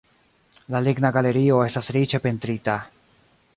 La 0.75 0.81
ligna 0.85 1.11
galerio 1.17 1.61
estas 1.67 1.91
riĉe 1.99 2.23
pentrita. 2.27 2.81